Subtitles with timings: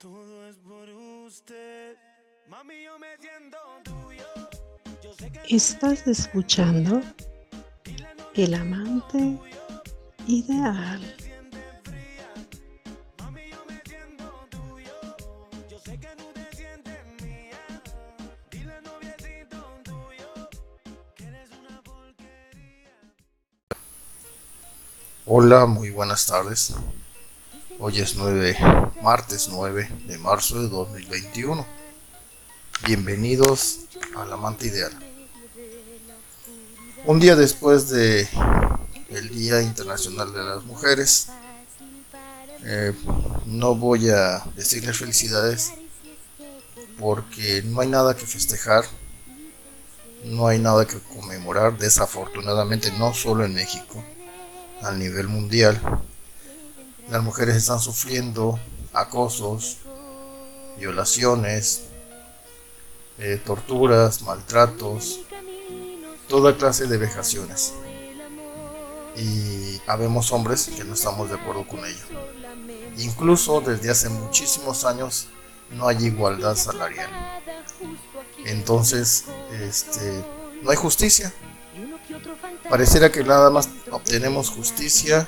[0.00, 0.88] Todo es por
[1.26, 1.94] usted.
[2.48, 4.24] Mami, yo me siento tuyo.
[5.02, 7.02] Yo sé que Estás escuchando
[8.34, 9.38] El amante
[10.26, 11.02] ideal.
[13.18, 15.16] mami, yo me siento tuyo.
[15.68, 17.60] Yo sé que no te sientes mía.
[18.50, 20.48] Dile noviecito tuyo
[21.14, 22.96] que eres una porquería.
[25.26, 26.72] Hola, muy buenas tardes.
[27.82, 28.58] Hoy es 9,
[29.02, 31.66] martes 9 de marzo de 2021.
[32.84, 34.92] Bienvenidos al Amante Ideal.
[37.06, 38.28] Un día después de
[39.08, 41.28] el Día Internacional de las Mujeres,
[42.64, 42.92] eh,
[43.46, 45.72] no voy a decirles felicidades
[46.98, 48.84] porque no hay nada que festejar,
[50.26, 54.04] no hay nada que conmemorar, desafortunadamente no solo en México,
[54.82, 55.80] a nivel mundial.
[57.10, 58.60] Las mujeres están sufriendo
[58.92, 59.78] acosos,
[60.78, 61.82] violaciones,
[63.18, 65.20] eh, torturas, maltratos,
[66.28, 67.74] toda clase de vejaciones.
[69.16, 72.04] Y habemos hombres que no estamos de acuerdo con ello.
[72.98, 75.26] Incluso desde hace muchísimos años
[75.72, 77.10] no hay igualdad salarial.
[78.44, 79.24] Entonces,
[79.60, 80.24] este,
[80.62, 81.34] no hay justicia.
[82.68, 85.26] Pareciera que nada más obtenemos justicia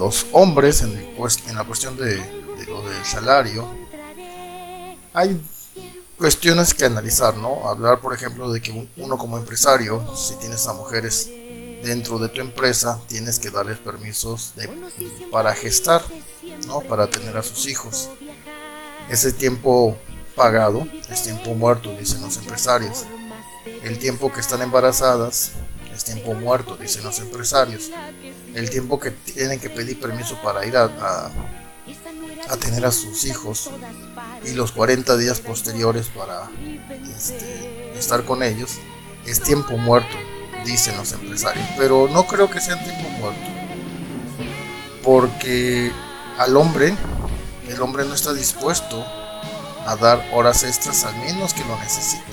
[0.00, 3.68] los hombres en, en la cuestión de, de lo del salario.
[5.12, 5.38] Hay
[6.16, 7.68] cuestiones que analizar, ¿no?
[7.68, 11.28] Hablar, por ejemplo, de que un- uno como empresario, si tienes a mujeres
[11.84, 14.68] dentro de tu empresa, tienes que darles permisos de-
[15.30, 16.02] para gestar,
[16.66, 16.80] ¿no?
[16.80, 18.08] Para tener a sus hijos.
[19.10, 19.98] Ese tiempo
[20.34, 23.04] pagado es tiempo muerto, dicen los empresarios.
[23.82, 25.50] El tiempo que están embarazadas
[25.94, 27.90] es tiempo muerto, dicen los empresarios.
[28.54, 31.30] El tiempo que tienen que pedir permiso para ir a, a-
[32.60, 33.70] tener a sus hijos
[34.44, 36.48] y los 40 días posteriores para
[37.16, 38.72] este, estar con ellos
[39.24, 40.16] es tiempo muerto,
[40.64, 41.64] dicen los empresarios.
[41.78, 43.40] Pero no creo que sea tiempo muerto.
[45.02, 45.90] Porque
[46.38, 46.94] al hombre,
[47.68, 49.04] el hombre no está dispuesto
[49.86, 52.24] a dar horas extras al menos que lo necesite.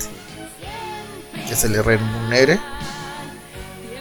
[1.47, 2.59] Que se le remunere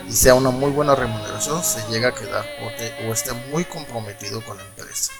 [0.09, 4.57] y sea una muy buena remuneración, se llega a quedar o, esté muy comprometido con
[4.57, 5.13] la empresa.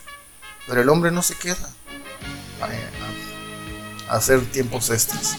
[0.67, 1.69] Pero el hombre no se queda
[2.61, 5.39] a, a hacer tiempos extras.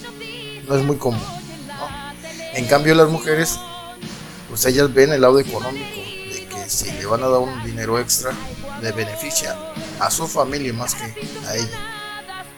[0.68, 1.22] No es muy común.
[2.54, 3.60] En cambio las mujeres,
[4.50, 6.00] pues ellas ven el lado económico,
[6.32, 8.32] de que si le van a dar un dinero extra,
[8.82, 9.56] le beneficia
[10.00, 11.04] a su familia más que
[11.48, 11.80] a ella.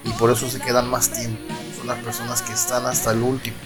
[0.06, 1.54] Y por eso se quedan más tiempo.
[1.78, 3.58] Son las personas que están hasta el último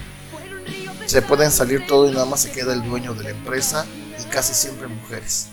[1.14, 3.86] se pueden salir todo y nada más se queda el dueño de la empresa
[4.20, 5.46] y casi siempre mujeres.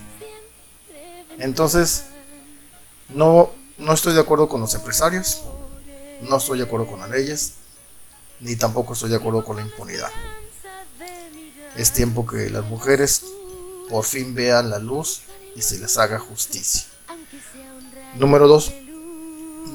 [1.37, 2.05] Entonces,
[3.09, 5.43] no, no estoy de acuerdo con los empresarios,
[6.21, 7.53] no estoy de acuerdo con las leyes,
[8.39, 10.09] ni tampoco estoy de acuerdo con la impunidad.
[11.77, 13.21] Es tiempo que las mujeres
[13.87, 15.21] por fin vean la luz
[15.55, 16.85] y se les haga justicia.
[18.15, 18.73] Número 2.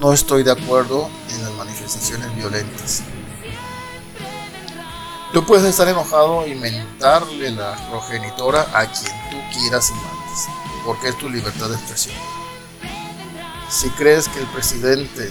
[0.00, 3.04] No estoy de acuerdo en las manifestaciones violentas.
[5.36, 10.48] Tú puedes estar enojado y mentarle la progenitora a quien tú quieras y mandes,
[10.82, 12.16] porque es tu libertad de expresión.
[13.68, 15.30] Si crees que el presidente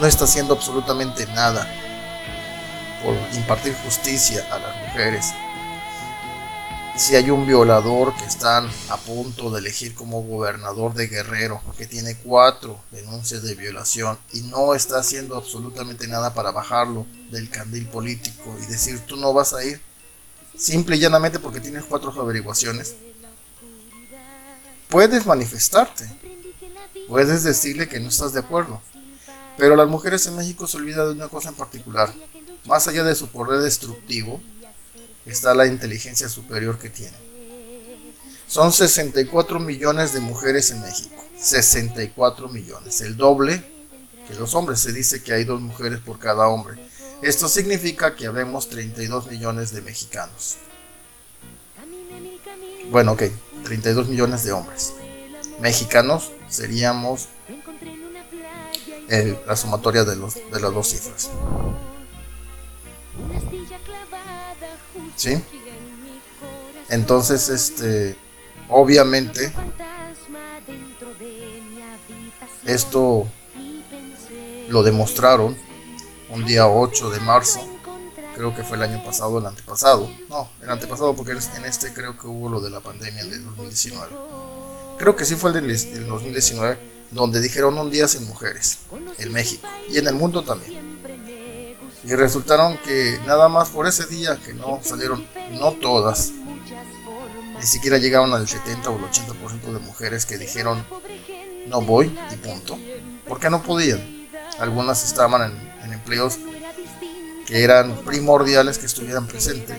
[0.00, 1.70] no está haciendo absolutamente nada
[3.04, 5.34] por impartir justicia a las mujeres,
[6.96, 11.86] si hay un violador que están a punto de elegir como gobernador de Guerrero, que
[11.86, 17.86] tiene cuatro denuncias de violación y no está haciendo absolutamente nada para bajarlo del candil
[17.86, 19.80] político y decir tú no vas a ir,
[20.56, 22.94] simple y llanamente porque tienes cuatro averiguaciones,
[24.88, 26.06] puedes manifestarte,
[27.08, 28.80] puedes decirle que no estás de acuerdo.
[29.56, 32.12] Pero las mujeres en México se olvidan de una cosa en particular.
[32.64, 34.40] Más allá de su poder destructivo,
[35.26, 37.20] está la inteligencia superior que tienen.
[38.46, 41.24] Son 64 millones de mujeres en México.
[41.38, 43.00] 64 millones.
[43.00, 43.62] El doble
[44.28, 44.80] que los hombres.
[44.80, 46.78] Se dice que hay dos mujeres por cada hombre.
[47.22, 50.56] Esto significa que habemos 32 millones de mexicanos.
[52.90, 53.22] Bueno, ok.
[53.64, 54.92] 32 millones de hombres.
[55.60, 57.28] Mexicanos seríamos
[59.08, 61.30] el- la sumatoria de, los, de las dos cifras.
[65.16, 65.42] ¿Sí?
[66.88, 68.16] Entonces, este,
[68.68, 69.52] obviamente,
[72.66, 73.26] esto
[74.68, 75.56] lo demostraron
[76.30, 77.60] un día 8 de marzo,
[78.34, 82.18] creo que fue el año pasado, el antepasado, no, el antepasado porque en este creo
[82.18, 84.08] que hubo lo de la pandemia del 2019.
[84.98, 88.78] Creo que sí fue el del del 2019 donde dijeron un día sin mujeres,
[89.18, 90.91] en México y en el mundo también.
[92.04, 96.32] Y resultaron que nada más por ese día que no salieron, no todas,
[97.58, 100.84] ni siquiera llegaron al 70 o el 80% de mujeres que dijeron
[101.68, 102.78] no voy y punto.
[103.28, 104.28] Porque no podían.
[104.58, 105.52] Algunas estaban
[105.84, 106.38] en, empleos
[107.46, 109.78] que eran primordiales que estuvieran presentes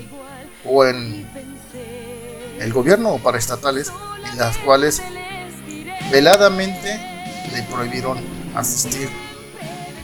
[0.63, 1.27] o en
[2.59, 3.91] el gobierno o paraestatales
[4.31, 5.01] en las cuales
[6.11, 6.99] veladamente
[7.51, 8.19] le prohibieron
[8.55, 9.09] asistir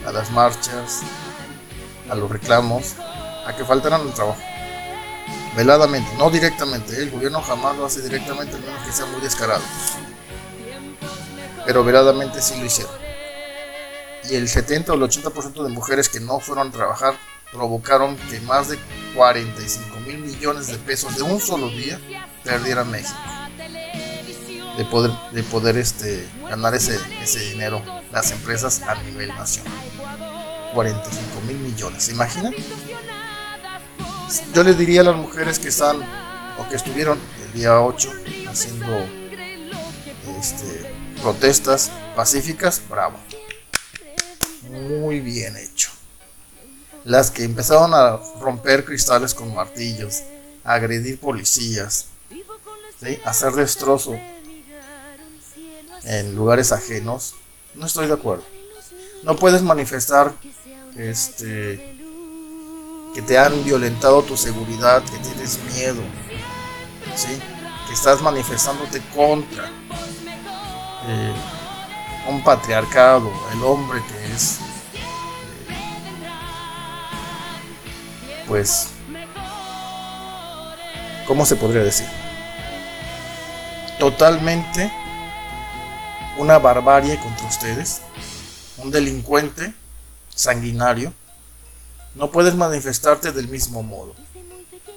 [0.06, 1.00] a las marchas,
[2.10, 2.94] a los reclamos,
[3.46, 4.40] a que faltaran el trabajo.
[5.56, 6.96] Veladamente, no directamente.
[6.96, 9.62] El gobierno jamás lo hace directamente, a menos que sea muy descarado.
[11.66, 12.92] Pero veladamente sí lo hicieron.
[14.30, 17.14] Y el 70 o el 80% de mujeres que no fueron a trabajar
[17.52, 18.78] provocaron que más de
[19.14, 21.98] 45 mil millones de pesos de un solo día
[22.44, 23.18] perdieran México.
[24.76, 27.82] De poder, de poder este, ganar ese, ese dinero
[28.12, 29.89] las empresas a nivel nacional.
[30.74, 32.04] 45 mil millones.
[32.04, 32.54] ¿Se imaginan?
[34.54, 36.00] Yo les diría a las mujeres que están
[36.58, 38.12] o que estuvieron el día 8
[38.48, 39.06] haciendo
[40.38, 43.18] este, protestas pacíficas, bravo.
[44.70, 45.90] Muy bien hecho.
[47.04, 50.22] Las que empezaron a romper cristales con martillos,
[50.64, 52.06] a agredir policías,
[53.24, 54.18] hacer destrozo
[56.04, 57.34] en lugares ajenos,
[57.74, 58.44] no estoy de acuerdo.
[59.22, 60.34] No puedes manifestar
[61.00, 61.96] este,
[63.14, 66.02] que te han violentado tu seguridad, que tienes miedo,
[67.16, 67.40] ¿sí?
[67.86, 69.64] que estás manifestándote contra
[71.08, 71.32] eh,
[72.28, 74.58] un patriarcado, el hombre que es,
[75.68, 75.76] eh,
[78.46, 78.88] pues,
[81.26, 82.06] ¿cómo se podría decir?
[83.98, 84.92] Totalmente
[86.38, 88.02] una barbarie contra ustedes,
[88.78, 89.74] un delincuente
[90.40, 91.12] sanguinario,
[92.14, 94.14] no puedes manifestarte del mismo modo.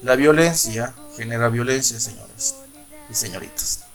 [0.01, 2.55] La violencia genera violencia, señores
[3.09, 3.85] y señoritas.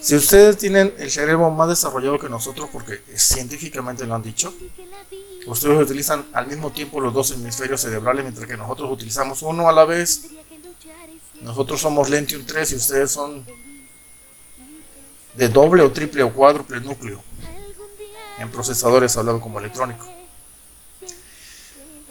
[0.00, 4.52] Si ustedes tienen el cerebro más desarrollado que nosotros, porque científicamente lo han dicho,
[5.46, 9.72] ustedes utilizan al mismo tiempo los dos hemisferios cerebrales, mientras que nosotros utilizamos uno a
[9.72, 10.30] la vez.
[11.42, 13.46] Nosotros somos Lentium 3 y ustedes son
[15.34, 17.22] de doble o triple o cuádruple núcleo
[18.38, 20.06] en procesadores hablado como electrónico.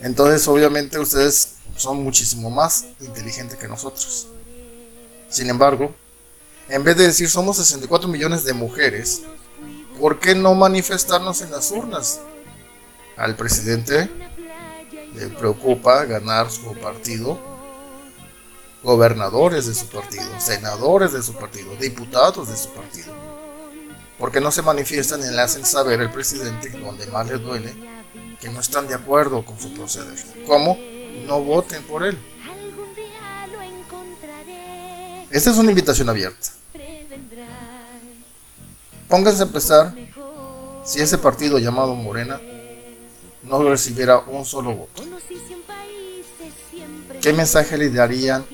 [0.02, 4.28] Entonces, obviamente, ustedes son muchísimo más inteligentes que nosotros.
[5.30, 5.94] Sin embargo,
[6.70, 9.22] en vez de decir somos 64 millones de mujeres,
[10.00, 12.20] ¿por qué no manifestarnos en las urnas?
[13.18, 14.10] Al presidente
[15.16, 17.40] le preocupa ganar su partido,
[18.84, 23.25] gobernadores de su partido, senadores de su partido, diputados de su partido.
[24.18, 27.74] ¿Por qué no se manifiestan y le hacen saber al presidente donde más les duele
[28.40, 30.18] que no están de acuerdo con su proceder.
[30.46, 30.78] ¿Cómo?
[31.26, 32.18] No voten por él.
[35.32, 36.50] Esta es una invitación abierta.
[39.10, 39.94] Pónganse a pensar
[40.84, 42.40] si ese partido llamado Morena
[43.44, 45.04] no recibiera un solo voto.
[47.22, 48.46] ¿Qué mensaje le darían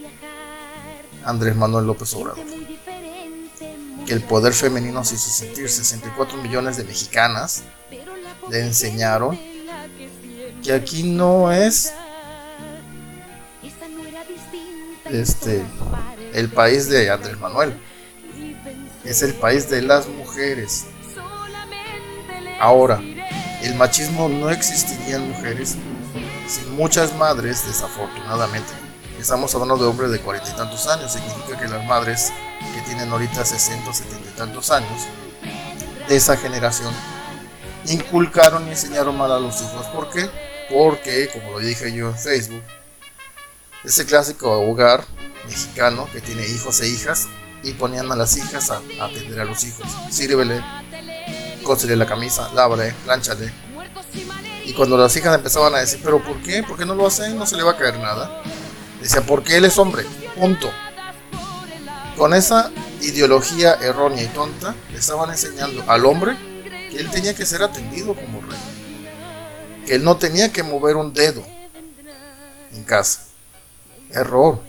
[1.25, 2.61] Andrés Manuel López Obrador?
[4.12, 7.63] El poder femenino se hizo sentir 64 millones de mexicanas
[8.50, 9.40] le enseñaron
[10.62, 11.94] que aquí no es
[15.09, 15.64] este
[16.33, 17.74] el país de Andrés Manuel.
[19.06, 20.88] Es el país de las mujeres.
[22.59, 23.00] Ahora,
[23.62, 25.78] el machismo no existiría en mujeres
[26.50, 28.74] sin muchas madres, desafortunadamente.
[29.18, 32.33] Estamos hablando de hombres de cuarenta y tantos años, significa que las madres
[33.10, 35.08] ahorita 60 70 y tantos años,
[36.08, 36.94] de esa generación,
[37.86, 39.86] inculcaron y enseñaron mal a los hijos.
[39.88, 40.30] ¿Por qué?
[40.70, 42.64] Porque, como lo dije yo en Facebook,
[43.84, 45.04] ese clásico hogar
[45.48, 47.28] mexicano que tiene hijos e hijas
[47.64, 49.88] y ponían a las hijas a, atender a los hijos.
[50.10, 50.64] Sírvele,
[51.64, 53.52] cósele la camisa, lábrele, plánchale.
[54.66, 56.64] Y cuando las hijas empezaban a decir, ¿pero por qué?
[56.64, 57.38] ¿Por qué no lo hacen?
[57.38, 58.42] No se le va a caer nada.
[59.02, 60.06] Decía, porque él es hombre.
[60.36, 60.72] Punto.
[62.18, 66.37] Con esa ideología errónea y tonta, le estaban enseñando al hombre
[66.89, 68.59] que él tenía que ser atendido como rey
[69.85, 71.44] que él no tenía que mover un dedo
[72.73, 73.25] en casa.
[74.11, 74.59] Error.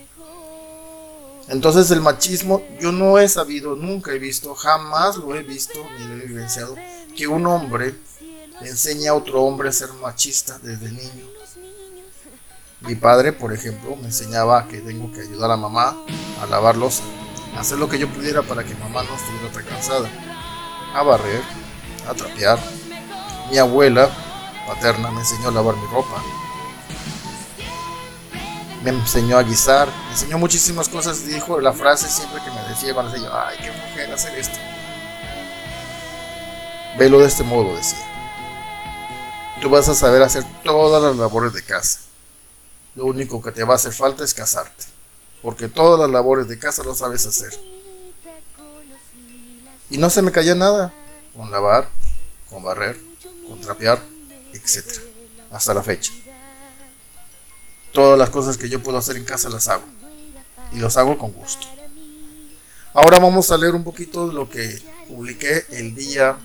[1.48, 6.06] Entonces el machismo, yo no he sabido, nunca he visto, jamás lo he visto ni
[6.06, 6.76] lo he vivenciado,
[7.16, 7.94] que un hombre
[8.62, 11.26] enseñe a otro hombre a ser machista desde niño.
[12.80, 15.96] Mi padre, por ejemplo, me enseñaba que tengo que ayudar a mamá
[16.40, 16.78] a lavar a
[17.58, 20.08] hacer lo que yo pudiera para que mamá no estuviera tan cansada.
[20.94, 21.42] a barrer,
[22.08, 22.58] a trapear.
[23.50, 24.10] Mi abuela
[24.66, 26.22] paterna me enseñó a lavar mi ropa.
[28.82, 31.24] Me enseñó a guisar, me enseñó muchísimas cosas.
[31.26, 34.58] Dijo la frase siempre que me decía cuando decía, ay, qué mujer hacer esto.
[36.98, 38.06] Velo de este modo, decía.
[39.60, 42.00] Tú vas a saber hacer todas las labores de casa.
[42.94, 44.91] Lo único que te va a hacer falta es casarte.
[45.42, 47.52] Porque todas las labores de casa lo sabes hacer.
[49.90, 50.94] Y no se me caía nada.
[51.36, 51.88] Con lavar,
[52.48, 52.98] con barrer,
[53.48, 54.00] con trapear,
[54.52, 55.00] etc.
[55.50, 56.12] Hasta la fecha.
[57.92, 59.84] Todas las cosas que yo puedo hacer en casa las hago.
[60.72, 61.66] Y los hago con gusto.
[62.94, 66.38] Ahora vamos a leer un poquito de lo que publiqué el día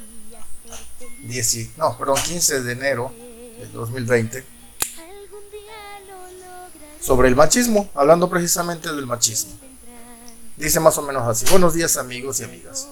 [1.23, 3.13] 10, no, perdón, 15 de enero
[3.59, 4.56] del 2020
[7.07, 9.53] sobre el machismo, hablando precisamente del machismo.
[10.57, 12.89] Dice más o menos así, buenos días amigos y amigas.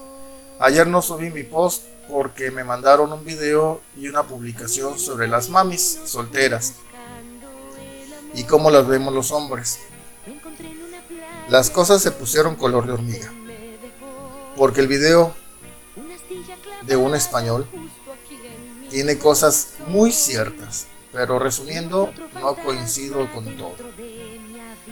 [0.58, 5.50] Ayer no subí mi post porque me mandaron un video y una publicación sobre las
[5.50, 6.76] mamis solteras
[8.34, 9.80] y cómo las vemos los hombres.
[11.50, 13.34] Las cosas se pusieron color de hormiga,
[14.56, 15.36] porque el video
[16.84, 17.68] de un español
[18.90, 23.76] tiene cosas muy ciertas, pero resumiendo, no coincido con todo.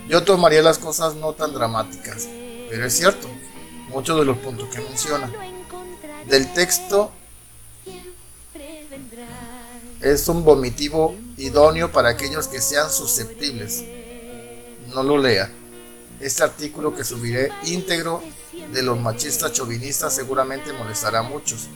[0.08, 2.30] Yo tomaría las cosas no tan dramáticas,
[2.70, 3.28] pero es cierto,
[3.90, 5.30] muchos de los puntos que menciona.
[6.26, 7.12] Del texto
[10.00, 13.84] es un vomitivo idóneo para aquellos que sean susceptibles.
[14.94, 15.52] No lo lea.
[16.22, 18.24] Este artículo que subiré íntegro
[18.72, 21.68] de los machistas chauvinistas seguramente molestará a muchos.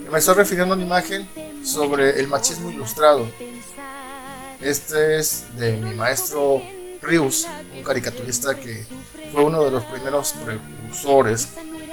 [0.00, 1.28] Me estoy refiriendo a una imagen
[1.64, 3.28] sobre el machismo ilustrado.
[4.60, 6.60] Este es de mi maestro
[7.00, 7.46] Rius,
[7.76, 8.84] un caricaturista que
[9.32, 11.50] fue uno de los primeros precursores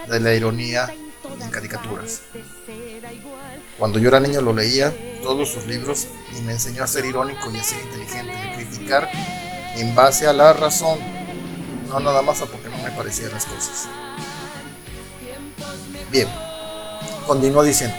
[0.10, 0.92] de la ironía
[1.40, 2.22] en caricaturas.
[3.78, 4.92] Cuando yo era niño lo leía,
[5.22, 9.12] todos sus libros, y me enseñó a ser irónico y a ser inteligente, a criticar
[9.76, 10.98] en base a la razón,
[11.88, 13.88] no nada más a porque no me parecían las cosas.
[16.12, 16.28] Bien,
[17.26, 17.96] continúa diciendo.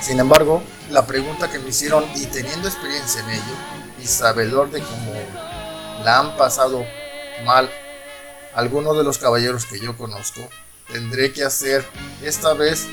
[0.00, 3.54] Sin embargo, la pregunta que me hicieron y teniendo experiencia en ello
[4.02, 5.12] y sabedor de cómo
[6.04, 6.84] la han pasado
[7.44, 7.70] mal
[8.54, 10.40] algunos de los caballeros que yo conozco,
[10.90, 11.84] tendré que hacer
[12.22, 12.86] esta vez.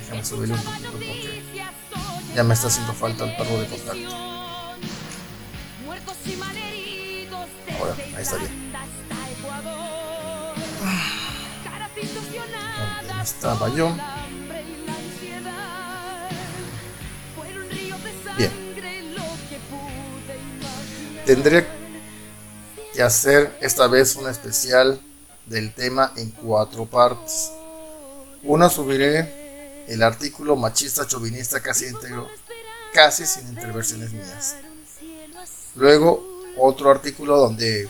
[0.00, 1.42] Déjame subirle un poquito porque
[2.34, 4.16] ya me está haciendo falta el perro de contacto.
[7.78, 8.70] Ahora, ahí está bien.
[13.22, 13.94] Estaba yo?
[18.36, 18.50] Bien.
[21.26, 21.66] Tendré
[22.94, 25.00] que hacer esta vez un especial
[25.46, 27.52] del tema en cuatro partes.
[28.42, 32.28] Una subiré el artículo machista chauvinista casi íntegro,
[32.92, 34.56] casi sin intervenciones mías.
[35.74, 36.24] Luego
[36.56, 37.88] otro artículo donde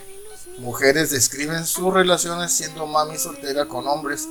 [0.58, 4.28] mujeres describen sus relaciones siendo mami soltera con hombres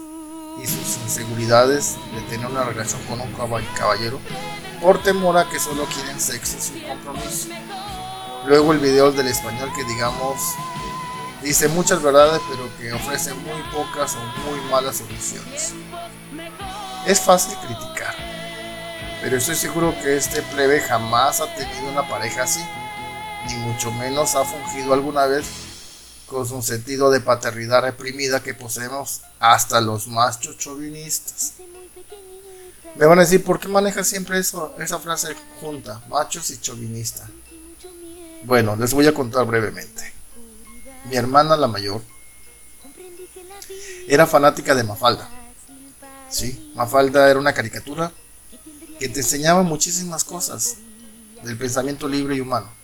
[0.58, 3.32] y sus inseguridades de tener una relación con un
[3.76, 4.20] caballero
[4.82, 7.50] por temor a que solo quieren sexo sin compromiso.
[8.46, 10.40] Luego el video del español que digamos
[11.42, 15.74] dice muchas verdades pero que ofrece muy pocas o muy malas soluciones.
[17.06, 18.16] Es fácil criticar,
[19.22, 22.62] pero estoy seguro que este plebe jamás ha tenido una pareja así,
[23.48, 25.69] ni mucho menos ha fungido alguna vez
[26.30, 31.54] con su sentido de paternidad reprimida que poseemos hasta los machos chauvinistas.
[32.96, 37.30] Me van a decir, ¿por qué maneja siempre eso, esa frase junta, machos y chauvinista?
[38.44, 40.14] Bueno, les voy a contar brevemente.
[41.06, 42.02] Mi hermana, la mayor,
[44.08, 45.30] era fanática de Mafalda.
[46.30, 48.12] Sí, Mafalda era una caricatura
[49.00, 50.78] que te enseñaba muchísimas cosas
[51.44, 52.79] del pensamiento libre y humano.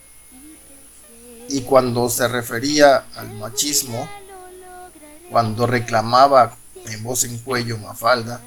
[1.50, 4.10] Y cuando se refería al machismo,
[5.30, 6.56] cuando reclamaba
[6.88, 8.42] en voz en cuello Mafalda,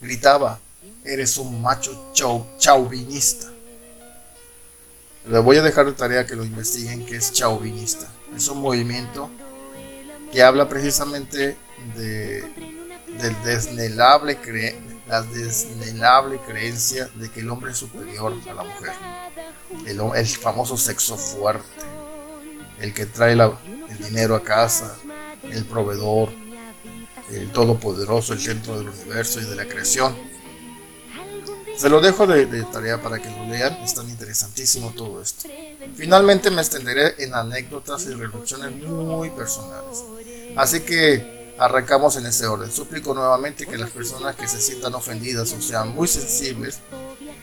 [0.00, 0.58] gritaba,
[1.04, 2.12] eres un macho
[2.58, 3.48] chauvinista.
[5.28, 8.08] Le voy a dejar de tarea que lo investiguen que es chauvinista.
[8.34, 9.30] Es un movimiento
[10.32, 11.56] que habla precisamente
[11.96, 12.42] de,
[13.20, 14.38] del desnelable
[15.06, 18.92] la desnelable creencia de que el hombre es superior a la mujer.
[19.84, 21.68] El famoso sexo fuerte.
[22.80, 24.96] El que trae el dinero a casa.
[25.42, 26.30] El proveedor.
[27.30, 30.30] El todopoderoso, el centro del universo y de la creación
[31.76, 35.48] se lo dejo de, tarea para que lo lean, es tan interesantísimo todo esto.
[35.94, 40.04] Finalmente me extenderé en anécdotas y reflexiones muy personales.
[40.56, 42.72] Así que Arrancamos en ese orden.
[42.72, 46.78] Suplico nuevamente que las personas que se sientan ofendidas o sean muy sensibles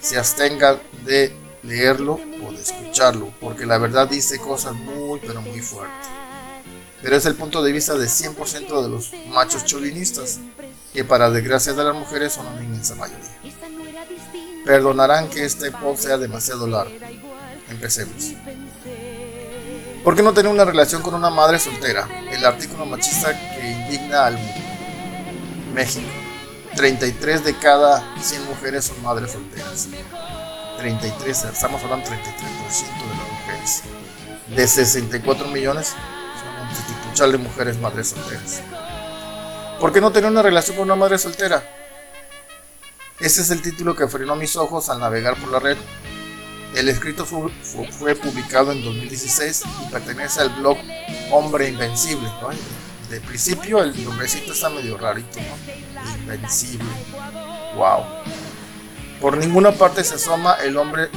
[0.01, 1.31] se abstengan de
[1.63, 6.07] leerlo o de escucharlo, porque la verdad dice cosas muy pero muy fuertes.
[7.01, 10.39] Pero es el punto de vista de 100% de los machos cholinistas,
[10.93, 13.37] que para desgracia de las mujeres son una inmensa mayoría.
[14.65, 16.93] Perdonarán que este post sea demasiado largo.
[17.69, 18.33] Empecemos.
[20.03, 22.07] ¿Por qué no tener una relación con una madre soltera?
[22.31, 24.61] El artículo machista que indigna al mundo.
[25.73, 26.07] México.
[26.75, 29.87] 33 de cada 100 mujeres son madres solteras.
[30.77, 33.83] 33, estamos hablando 33% de las mujeres.
[34.55, 35.95] De 64 millones
[37.17, 38.61] son un de mujeres madres solteras.
[39.79, 41.63] ¿Por qué no tener una relación con una madre soltera?
[43.19, 45.77] Ese es el título que frenó mis ojos al navegar por la red.
[46.75, 50.77] El escrito fue, publicado en 2016 y pertenece al blog
[51.31, 52.29] Hombre Invencible.
[53.09, 55.39] De principio el nombrecito está medio rarito.
[56.19, 56.85] Invencible.
[57.75, 58.03] Wow.
[59.21, 61.09] Por ninguna parte se asoma el, nombre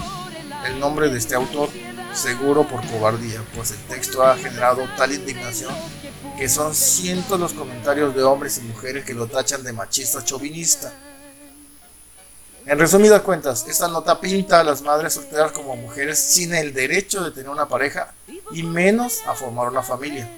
[1.10, 1.68] de este autor,
[2.14, 5.74] seguro por cobardía, pues el texto ha generado tal indignación
[6.38, 10.90] que son cientos los comentarios de hombres y mujeres que lo tachan de machista chauvinista.
[12.64, 17.22] En resumidas cuentas, esta nota pinta a las madres solteras como mujeres sin el derecho
[17.22, 18.14] de tener una pareja
[18.52, 20.30] y menos a formar una familia,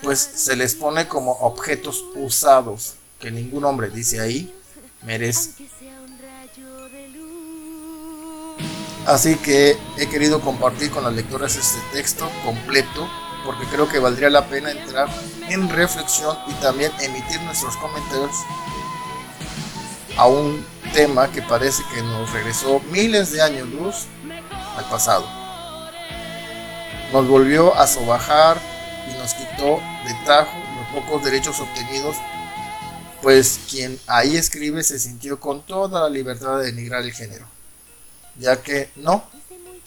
[0.00, 4.54] pues se les pone como objetos usados que ningún hombre, dice ahí,
[5.02, 5.50] merece.
[9.06, 13.08] Así que he querido compartir con las lectoras este texto completo
[13.44, 15.08] porque creo que valdría la pena entrar
[15.48, 18.32] en reflexión y también emitir nuestros comentarios
[20.18, 24.06] a un tema que parece que nos regresó miles de años luz
[24.76, 25.26] al pasado.
[27.12, 28.58] Nos volvió a sobajar
[29.08, 32.16] y nos quitó de tajo los pocos derechos obtenidos,
[33.22, 37.46] pues quien ahí escribe se sintió con toda la libertad de denigrar el género,
[38.38, 39.24] ya que no,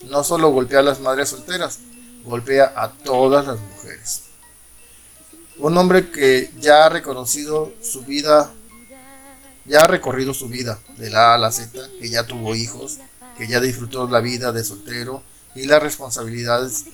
[0.09, 1.79] no solo golpea a las madres solteras,
[2.23, 4.23] golpea a todas las mujeres.
[5.57, 8.51] Un hombre que ya ha reconocido su vida,
[9.65, 12.99] ya ha recorrido su vida de la A a la Z, que ya tuvo hijos,
[13.37, 15.23] que ya disfrutó la vida de soltero
[15.55, 16.85] y las responsabilidades,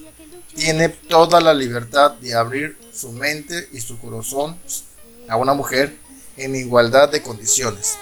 [0.56, 4.58] tiene toda la libertad de abrir su mente y su corazón
[5.30, 5.98] a una mujer
[6.36, 7.98] en igualdad de condiciones.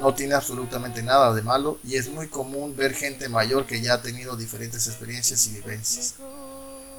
[0.00, 3.94] No tiene absolutamente nada de malo y es muy común ver gente mayor que ya
[3.94, 6.14] ha tenido diferentes experiencias y vivencias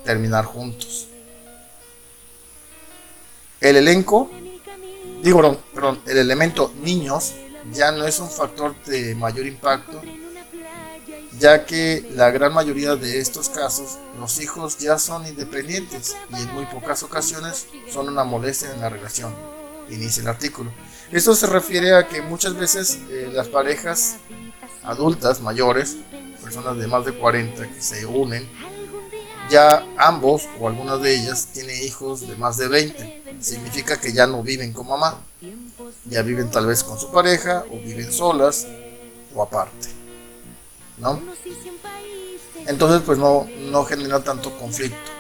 [0.03, 1.07] terminar juntos.
[3.61, 4.29] El elenco,
[5.23, 5.57] digo,
[6.05, 7.33] el elemento niños
[7.71, 10.01] ya no es un factor de mayor impacto,
[11.39, 16.53] ya que la gran mayoría de estos casos los hijos ya son independientes y en
[16.53, 19.33] muy pocas ocasiones son una molestia en la relación.
[19.89, 20.71] Inicia el artículo.
[21.11, 24.17] Esto se refiere a que muchas veces eh, las parejas
[24.83, 25.97] adultas mayores,
[26.41, 28.47] personas de más de 40 que se unen,
[29.49, 33.23] ya ambos o algunas de ellas tienen hijos de más de 20.
[33.39, 35.19] Significa que ya no viven con mamá.
[36.05, 38.67] Ya viven tal vez con su pareja o viven solas
[39.35, 39.89] o aparte.
[40.97, 41.21] ¿No?
[42.65, 45.11] Entonces pues no, no genera tanto conflicto.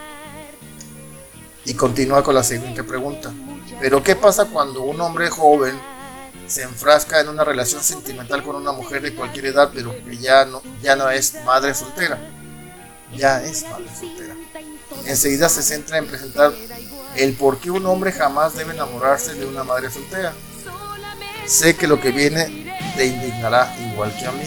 [1.65, 3.31] Y continúa con la siguiente pregunta.
[3.79, 5.79] Pero ¿qué pasa cuando un hombre joven
[6.47, 10.45] se enfrasca en una relación sentimental con una mujer de cualquier edad, pero que ya
[10.45, 12.19] no, ya no es madre soltera?
[13.15, 14.35] ya es madre soltera.
[15.05, 16.53] Enseguida se centra en presentar
[17.15, 20.33] el por qué un hombre jamás debe enamorarse de una madre soltera.
[21.45, 24.43] Sé que lo que viene te indignará igual que a mí.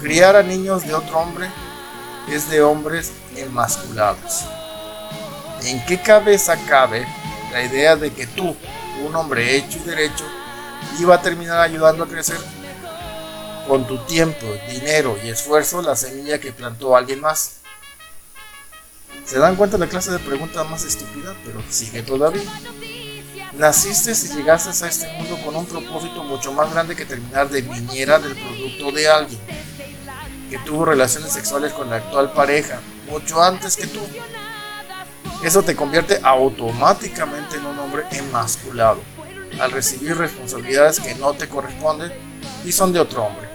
[0.00, 1.48] Criar a niños de otro hombre
[2.28, 4.44] es de hombres emasculados.
[5.66, 7.04] ¿En qué cabeza cabe
[7.50, 8.56] la idea de que tú,
[9.04, 10.24] un hombre hecho y derecho,
[11.00, 12.38] iba a terminar ayudando a crecer
[13.66, 17.56] con tu tiempo, dinero y esfuerzo la semilla que plantó alguien más.
[19.24, 21.34] ¿Se dan cuenta de la clase de pregunta más estúpida?
[21.44, 22.48] Pero sigue todavía.
[23.54, 27.62] Naciste y llegaste a este mundo con un propósito mucho más grande que terminar de
[27.62, 29.40] niñera del producto de alguien
[30.48, 34.00] que tuvo relaciones sexuales con la actual pareja mucho antes que tú.
[35.46, 38.98] Eso te convierte automáticamente en un hombre emasculado
[39.60, 42.12] al recibir responsabilidades que no te corresponden
[42.64, 43.48] y son de otro hombre.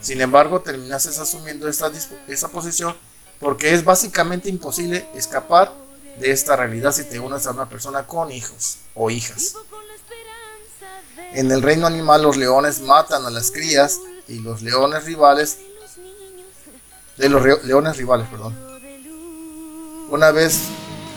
[0.00, 1.90] Sin embargo, terminaste asumiendo esta,
[2.48, 2.94] posición
[3.40, 5.72] porque es básicamente imposible escapar
[6.20, 9.56] de esta realidad si te unes a una persona con hijos o hijas.
[11.32, 15.58] En el reino animal los leones matan a las crías y los leones rivales
[17.16, 18.56] de los leones rivales, perdón.
[20.08, 20.60] Una vez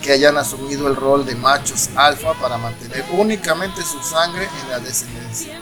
[0.02, 4.80] que hayan asumido el rol de machos alfa para mantener únicamente su sangre en la
[4.80, 5.60] descendencia.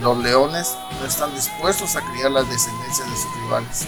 [0.00, 3.86] Los leones no están dispuestos a criar la descendencia de sus rivales.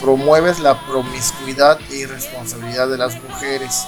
[0.00, 3.84] Promueves la promiscuidad e irresponsabilidad de las mujeres.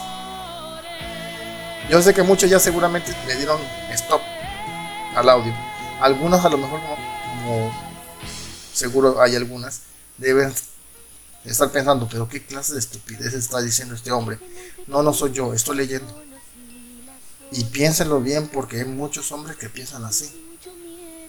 [1.90, 3.61] Yo sé que muchos ya seguramente le dieron
[3.92, 4.22] stop
[5.14, 5.52] al audio.
[6.00, 7.72] Algunas a lo mejor como,
[8.72, 9.83] seguro hay algunas
[10.18, 10.55] deben
[11.51, 14.39] estar pensando, pero qué clase de estupidez está diciendo este hombre.
[14.87, 16.23] No, no soy yo, estoy leyendo.
[17.53, 20.31] Y piénsenlo bien porque hay muchos hombres que piensan así.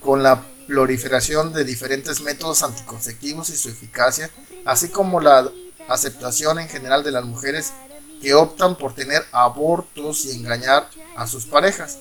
[0.01, 4.29] Con la proliferación de diferentes métodos anticonceptivos y su eficacia,
[4.65, 5.49] así como la
[5.87, 7.73] aceptación en general de las mujeres
[8.21, 11.99] que optan por tener abortos y engañar a sus parejas.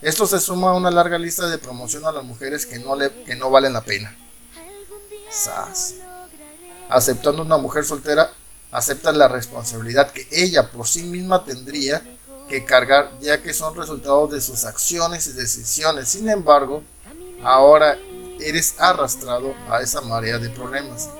[0.00, 3.24] Esto se suma a una larga lista de promoción a las mujeres que no, le,
[3.24, 4.16] que no valen la pena.
[5.30, 5.94] Sas.
[6.88, 8.32] Aceptando una mujer soltera,
[8.70, 12.02] acepta la responsabilidad que ella por sí misma tendría
[12.48, 16.08] que cargar ya que son resultados de sus acciones y decisiones.
[16.08, 16.82] Sin embargo,
[17.42, 17.98] ahora
[18.40, 21.10] eres arrastrado a esa marea de problemas.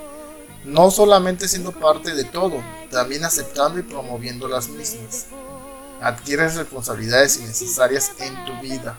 [0.65, 5.27] No solamente siendo parte de todo, también aceptando y promoviendo las mismas
[6.01, 8.99] adquieres responsabilidades innecesarias en tu vida.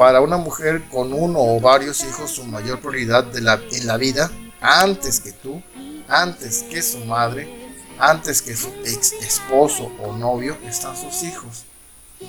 [0.00, 5.20] Para una mujer con uno o varios hijos, su mayor prioridad en la vida, antes
[5.20, 5.62] que tú,
[6.08, 11.66] antes que su madre, antes que su ex esposo o novio, están sus hijos.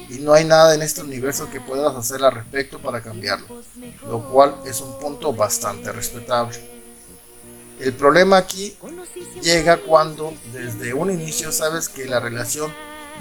[0.10, 3.48] Y no hay nada en este universo que puedas hacer al respecto para cambiarlo,
[4.06, 6.60] lo cual es un punto bastante respetable.
[7.80, 8.76] El problema aquí
[9.42, 12.70] llega cuando desde un inicio sabes que la relación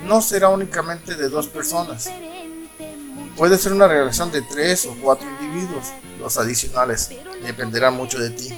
[0.06, 2.10] no será únicamente de dos personas.
[3.40, 5.94] Puede ser una relación de tres o cuatro individuos.
[6.18, 7.08] Los adicionales
[7.42, 8.50] dependerán mucho de ti.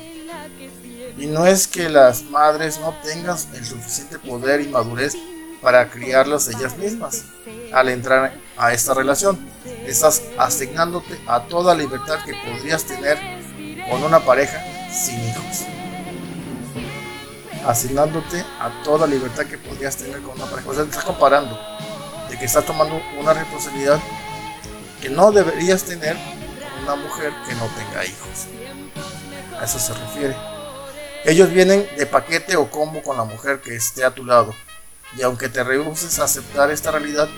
[1.16, 5.14] Y no es que las madres no tengan el suficiente poder y madurez
[5.60, 7.26] para criarlos ellas mismas.
[7.72, 9.38] Al entrar a esta relación,
[9.86, 13.18] estás asignándote a toda libertad que podrías tener
[13.88, 15.60] con una pareja sin hijos
[17.64, 20.68] asignándote a toda libertad que podrías tener con una pareja.
[20.68, 21.56] O sea, te estás comparando
[22.28, 24.00] de que estás tomando una responsabilidad
[25.02, 26.16] que no deberías tener
[26.84, 28.46] una mujer que no tenga hijos.
[29.60, 30.36] A eso se refiere.
[31.24, 34.54] Ellos vienen de paquete o combo con la mujer que esté a tu lado.
[35.18, 37.28] Y aunque te rehuses a aceptar esta realidad,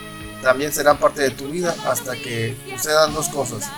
[0.43, 3.69] también serán parte de tu vida hasta que sucedan dos cosas.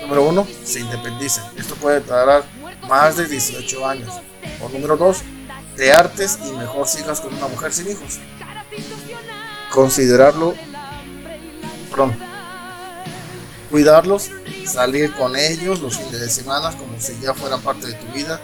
[0.00, 1.44] Número uno, se independicen.
[1.56, 2.44] Esto puede tardar
[2.88, 4.14] más de 18 años.
[4.62, 5.18] O número dos,
[5.76, 8.18] te artes y mejor sigas con una mujer sin hijos.
[9.70, 10.54] Considerarlo
[11.90, 12.27] pronto.
[13.70, 14.30] Cuidarlos,
[14.66, 18.40] salir con ellos los fines de semana como si ya fueran parte de tu vida,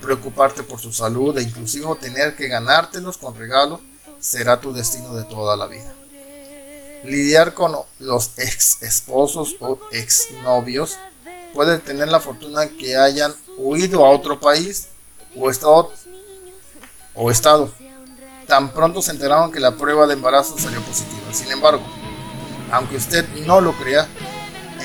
[0.00, 3.80] preocuparte por su salud e inclusive tener que ganártelos con regalo
[4.20, 5.92] será tu destino de toda la vida.
[7.02, 10.96] Lidiar con los ex esposos o ex novios
[11.52, 14.88] puede tener la fortuna que hayan huido a otro país
[15.36, 15.92] o estado
[17.14, 17.70] o estado.
[18.46, 21.32] Tan pronto se enteraron que la prueba de embarazo salió positiva.
[21.32, 21.82] Sin embargo,
[22.70, 24.06] aunque usted no lo crea,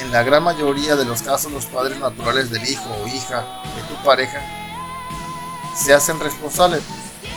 [0.02, 3.82] en la gran mayoría de los casos los padres naturales del hijo o hija de
[3.84, 4.42] tu pareja
[5.76, 6.82] se hacen responsables,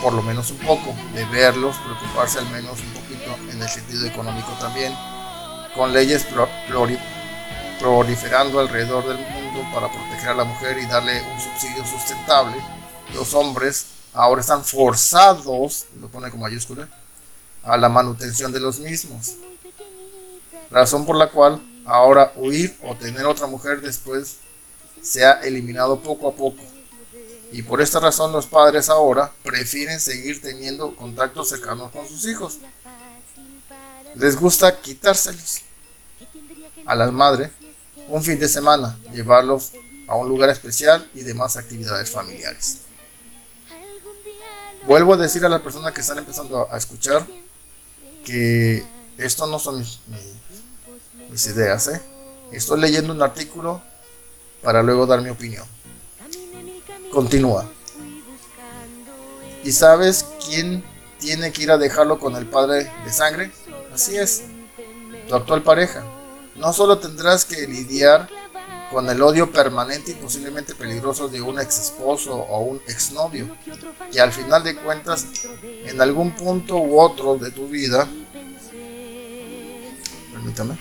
[0.02, 4.06] por lo menos un poco, de verlos, preocuparse al menos un poquito en el sentido
[4.06, 4.94] económico también,
[5.74, 6.26] con leyes
[7.78, 12.56] proliferando alrededor del mundo para proteger a la mujer y darle un subsidio sustentable.
[13.14, 16.88] Los hombres ahora están forzados, lo pone con mayúscula,
[17.62, 19.34] a la manutención de los mismos.
[20.70, 24.36] Razón por la cual ahora huir o tener otra mujer después
[25.02, 26.62] se ha eliminado poco a poco.
[27.52, 32.58] Y por esta razón los padres ahora prefieren seguir teniendo contactos cercanos con sus hijos.
[34.14, 35.62] Les gusta quitárselos
[36.86, 37.50] a las madres
[38.08, 39.72] un fin de semana, llevarlos
[40.06, 42.78] a un lugar especial y demás actividades familiares.
[44.86, 47.26] Vuelvo a decir a la persona que están empezando a escuchar
[48.24, 48.84] que
[49.18, 50.00] esto no son mis,
[51.34, 51.88] ideas.
[51.88, 52.00] ¿eh?
[52.52, 53.82] Estoy leyendo un artículo
[54.62, 55.64] para luego dar mi opinión.
[57.12, 57.68] Continúa.
[59.64, 60.84] ¿Y sabes quién
[61.18, 63.52] tiene que ir a dejarlo con el padre de sangre?
[63.92, 64.44] Así es,
[65.28, 66.04] tu actual pareja.
[66.56, 68.28] No solo tendrás que lidiar
[68.90, 73.48] con el odio permanente y posiblemente peligroso de un ex esposo o un exnovio,
[74.10, 75.26] que al final de cuentas,
[75.62, 78.08] en algún punto u otro de tu vida,
[80.32, 80.76] permítame,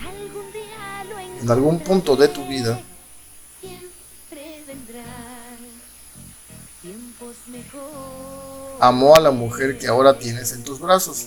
[1.40, 2.80] en algún punto de tu vida,
[8.80, 11.26] amó a la mujer que ahora tienes en tus brazos.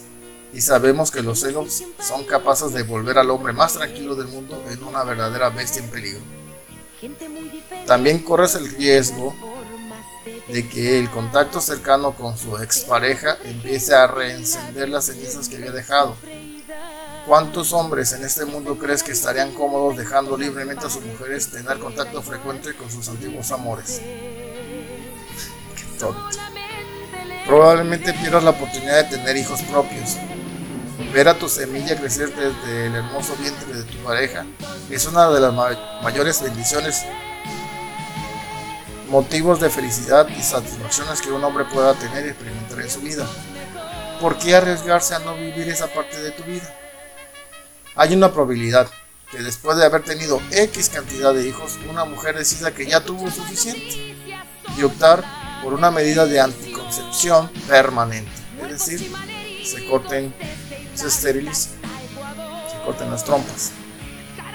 [0.53, 4.63] Y sabemos que los celos son capaces de volver al hombre más tranquilo del mundo
[4.69, 6.21] en una verdadera bestia en peligro.
[7.87, 9.33] También corres el riesgo
[10.47, 15.71] de que el contacto cercano con su expareja empiece a reencender las cenizas que había
[15.71, 16.15] dejado.
[17.25, 21.79] ¿Cuántos hombres en este mundo crees que estarían cómodos dejando libremente a sus mujeres tener
[21.79, 24.01] contacto frecuente con sus antiguos amores?
[25.73, 26.37] Qué tonto.
[27.45, 30.17] Probablemente pierdas la oportunidad de tener hijos propios.
[31.13, 34.45] Ver a tu semilla crecer desde el hermoso vientre de tu pareja
[34.89, 35.53] es una de las
[36.03, 37.05] mayores bendiciones,
[39.09, 43.25] motivos de felicidad y satisfacciones que un hombre pueda tener y experimentar en su vida.
[44.19, 46.82] ¿Por qué arriesgarse a no vivir esa parte de tu vida?
[47.95, 48.87] Hay una probabilidad
[49.29, 53.29] que después de haber tenido X cantidad de hijos, una mujer decida que ya tuvo
[53.29, 54.15] suficiente
[54.75, 55.23] y optar
[55.61, 58.31] por una medida de anticoncepción permanente.
[58.63, 59.13] Es decir,
[59.63, 60.33] se corten,
[60.95, 61.73] se esterilicen,
[62.71, 63.71] se corten las trompas.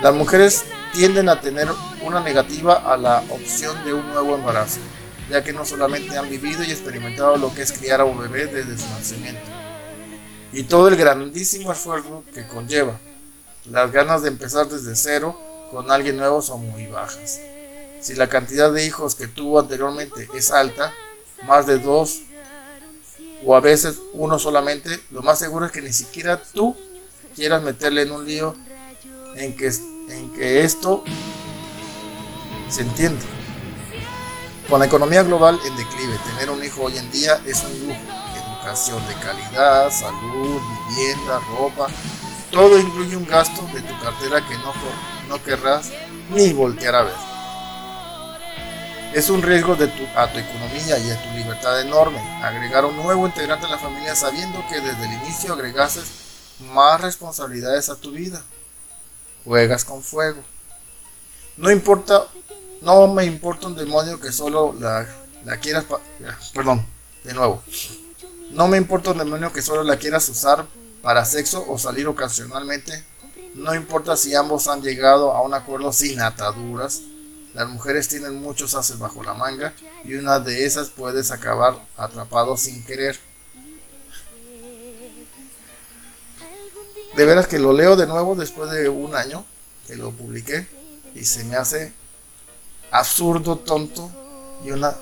[0.02, 1.68] Las mujeres tienden a tener
[2.02, 4.80] una negativa a la opción de un nuevo embarazo,
[5.30, 8.46] ya que no solamente han vivido y experimentado lo que es criar a un bebé
[8.46, 9.42] desde su nacimiento,
[10.52, 12.98] y todo el grandísimo esfuerzo que conlleva.
[13.70, 15.38] Las ganas de empezar desde cero
[15.70, 17.40] con alguien nuevo son muy bajas.
[18.00, 20.94] Si la cantidad de hijos que tuvo anteriormente es alta,
[21.46, 22.20] más de dos
[23.44, 26.74] o a veces uno solamente, lo más seguro es que ni siquiera tú
[27.36, 28.56] quieras meterle en un lío
[29.36, 31.04] en que, en que esto
[32.70, 33.24] se entiende.
[34.68, 38.00] Con la economía global en declive, tener un hijo hoy en día es un lujo.
[38.34, 41.88] Educación de calidad, salud, vivienda, ropa,
[42.50, 44.72] todo incluye un gasto de tu cartera que no,
[45.28, 45.90] no querrás
[46.30, 47.28] ni voltear a ver.
[49.14, 52.96] Es un riesgo de tu, a tu economía y a tu libertad enorme agregar un
[52.96, 56.04] nuevo integrante a la familia sabiendo que desde el inicio agregases
[56.72, 58.42] más responsabilidades a tu vida.
[59.44, 60.42] Juegas con fuego.
[61.56, 62.26] No importa,
[62.82, 65.06] no me importa un demonio que solo la,
[65.44, 65.86] la quieras,
[66.52, 66.86] perdón,
[67.24, 67.62] de nuevo.
[68.50, 70.66] No me importa un demonio que solo la quieras usar
[71.08, 73.02] para sexo o salir ocasionalmente.
[73.54, 77.00] No importa si ambos han llegado a un acuerdo sin ataduras
[77.54, 79.72] las mujeres tienen muchos haces bajo la manga
[80.04, 83.18] y una de esas puedes acabar atrapado sin querer.
[87.16, 89.46] De veras que lo leo de nuevo después de un año
[89.86, 90.68] que lo publiqué
[91.14, 91.94] y se me hace
[92.90, 94.10] absurdo, tonto
[94.62, 94.94] y una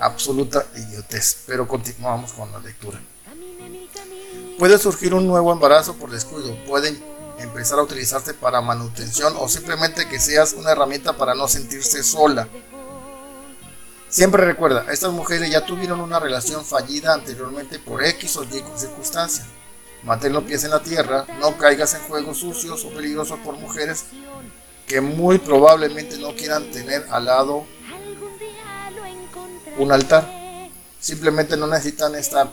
[0.00, 1.44] absoluta idiotez.
[1.46, 2.98] Pero continuamos con la lectura.
[4.58, 6.56] Puede surgir un nuevo embarazo por descuido.
[6.66, 7.02] Pueden
[7.38, 12.48] empezar a utilizarte para manutención o simplemente que seas una herramienta para no sentirse sola.
[14.08, 19.44] Siempre recuerda, estas mujeres ya tuvieron una relación fallida anteriormente por X o Y circunstancia.
[20.04, 24.04] Mantén los pies en la tierra, no caigas en juegos sucios o peligrosos por mujeres
[24.86, 27.66] que muy probablemente no quieran tener al lado
[29.78, 30.30] un altar.
[31.00, 32.52] Simplemente no necesitan esta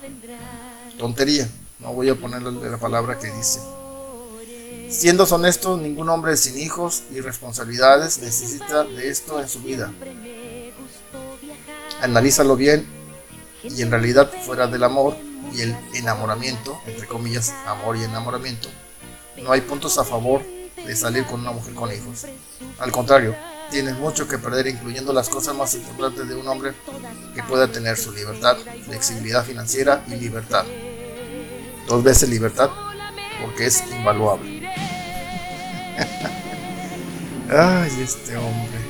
[0.98, 1.48] tontería.
[1.82, 3.60] No voy a ponerle la palabra que dice.
[4.88, 9.92] Siendo honestos, ningún hombre sin hijos y responsabilidades necesita de esto en su vida.
[12.00, 12.86] Analízalo bien
[13.64, 15.16] y en realidad fuera del amor
[15.54, 18.68] y el enamoramiento, entre comillas, amor y enamoramiento,
[19.42, 20.42] no hay puntos a favor
[20.76, 22.26] de salir con una mujer con hijos.
[22.78, 23.34] Al contrario,
[23.70, 26.74] tienes mucho que perder incluyendo las cosas más importantes de un hombre
[27.34, 30.64] que pueda tener su libertad, flexibilidad financiera y libertad.
[31.86, 32.70] Dos veces libertad
[33.42, 34.68] porque es invaluable.
[37.50, 38.82] Ay, este hombre.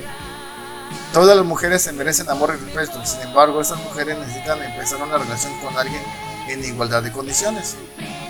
[1.13, 5.19] Todas las mujeres se merecen amor y respeto, sin embargo, esas mujeres necesitan empezar una
[5.19, 6.01] relación con alguien
[6.49, 7.77] en igualdad de condiciones.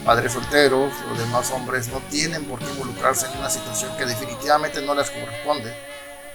[0.05, 4.83] Padres solteros o demás hombres no tienen por qué involucrarse en una situación que definitivamente
[4.83, 5.72] no les corresponde.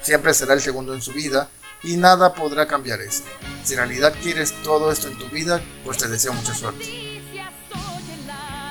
[0.01, 1.49] Siempre será el segundo en su vida
[1.83, 3.23] y nada podrá cambiar eso.
[3.65, 7.06] Si en realidad quieres todo esto en tu vida, pues te deseo mucha suerte.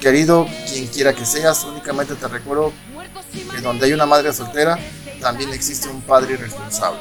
[0.01, 2.73] Querido, quien quiera que seas, únicamente te recuerdo
[3.33, 4.79] que donde hay una madre soltera,
[5.21, 7.01] también existe un padre irresponsable.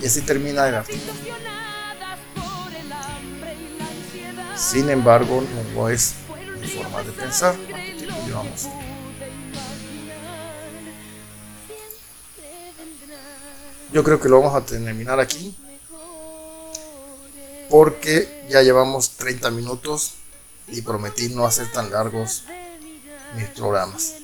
[0.00, 1.12] Y así termina el artículo.
[4.56, 5.42] Sin embargo,
[5.74, 6.14] no es
[6.60, 7.56] mi forma de pensar.
[7.56, 8.68] ¿Cuánto tiempo llevamos?
[13.92, 15.56] Yo creo que lo vamos a terminar aquí.
[17.68, 20.14] Porque ya llevamos 30 minutos
[20.72, 22.44] y prometí no hacer tan largos
[23.36, 24.14] mis programas.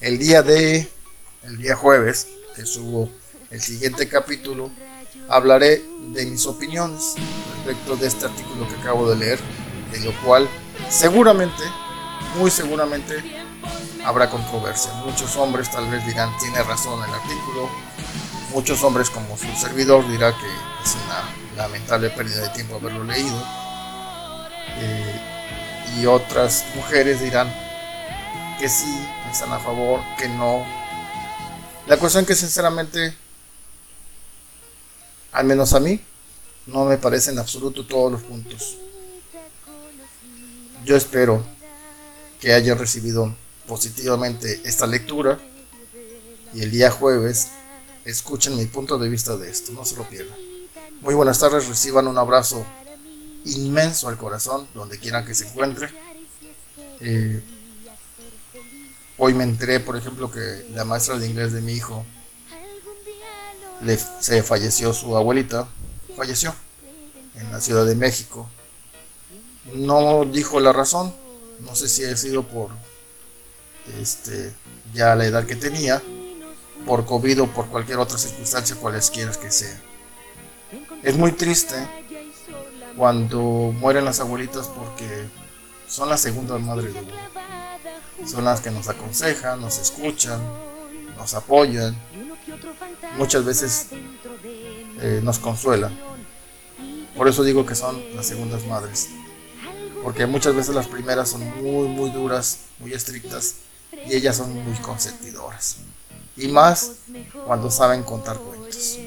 [0.00, 0.88] El día de
[1.44, 3.08] el día jueves que subo
[3.50, 4.70] el siguiente capítulo
[5.28, 7.14] hablaré de mis opiniones
[7.56, 9.38] respecto de este artículo que acabo de leer
[9.92, 10.48] de lo cual
[10.88, 11.62] seguramente,
[12.36, 13.14] muy seguramente,
[14.04, 14.92] habrá controversia.
[15.04, 17.68] Muchos hombres tal vez dirán, tiene razón el artículo.
[18.52, 23.36] Muchos hombres como su servidor dirá que es una lamentable pérdida de tiempo haberlo leído.
[24.78, 25.35] Eh,
[25.98, 27.52] y otras mujeres dirán
[28.58, 30.64] que sí, están a favor, que no.
[31.86, 33.14] La cuestión que sinceramente,
[35.32, 36.00] al menos a mí,
[36.66, 38.76] no me parecen en absoluto todos los puntos.
[40.84, 41.44] Yo espero
[42.40, 43.34] que hayan recibido
[43.66, 45.38] positivamente esta lectura
[46.54, 47.48] y el día jueves
[48.04, 50.36] escuchen mi punto de vista de esto, no se lo pierdan.
[51.00, 52.64] Muy buenas tardes, reciban un abrazo
[53.46, 55.88] inmenso al corazón, donde quieran que se encuentre.
[57.00, 57.42] Eh,
[59.18, 62.04] hoy me enteré, por ejemplo, que la maestra de inglés de mi hijo
[63.82, 65.68] le, se falleció su abuelita,
[66.16, 66.54] falleció
[67.34, 68.48] en la Ciudad de México.
[69.74, 71.14] No dijo la razón,
[71.60, 72.70] no sé si ha sido por
[74.00, 74.52] este,
[74.94, 76.02] ya la edad que tenía,
[76.84, 79.80] por COVID o por cualquier otra circunstancia, cualesquiera que sea.
[81.02, 81.76] Es muy triste
[82.96, 83.40] cuando
[83.78, 85.28] mueren las abuelitas porque
[85.86, 87.12] son las segundas madres de uno.
[88.26, 90.40] Son las que nos aconsejan, nos escuchan,
[91.16, 91.96] nos apoyan,
[93.18, 93.88] muchas veces
[95.00, 95.96] eh, nos consuelan.
[97.16, 99.08] Por eso digo que son las segundas madres.
[100.02, 103.56] Porque muchas veces las primeras son muy, muy duras, muy estrictas
[104.06, 105.78] y ellas son muy consentidoras.
[106.36, 106.92] Y más
[107.46, 108.98] cuando saben contar cuentos.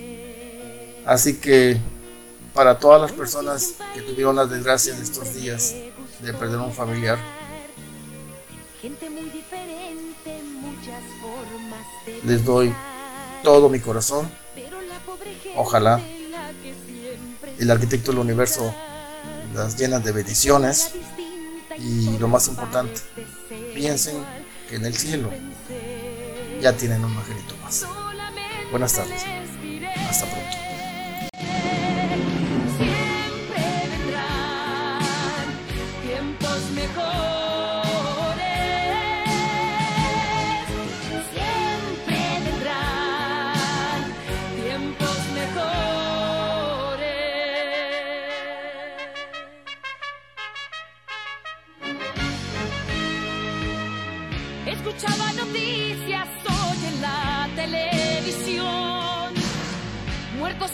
[1.05, 1.79] Así que
[2.59, 5.73] para todas las personas que tuvieron las desgracias de estos días
[6.19, 7.17] de perder un familiar,
[12.25, 12.75] les doy
[13.43, 14.29] todo mi corazón.
[15.55, 16.01] Ojalá
[17.59, 18.75] el arquitecto del universo
[19.55, 20.91] las llena de bendiciones
[21.77, 22.99] y lo más importante,
[23.73, 24.21] piensen
[24.67, 25.29] que en el cielo
[26.59, 27.85] ya tienen un angelito más.
[28.69, 29.23] Buenas tardes.
[30.09, 30.68] Hasta pronto.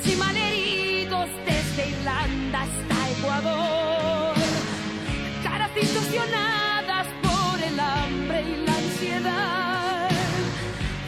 [0.08, 4.36] Y malheridos desde Irlanda hasta Ecuador.
[5.44, 10.10] Caras distorsionadas por el hambre y la ansiedad.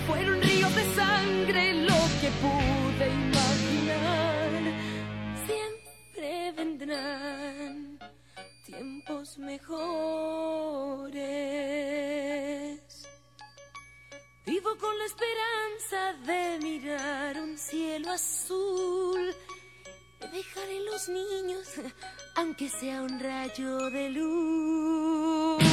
[0.08, 4.62] Fueron ríos de sangre lo que pude imaginar.
[5.46, 8.00] Siempre vendrán
[8.66, 10.67] tiempos mejores.
[14.80, 19.36] Con la esperanza de mirar un cielo azul.
[20.20, 21.68] De dejar en los niños,
[22.36, 25.67] aunque sea un rayo de luz.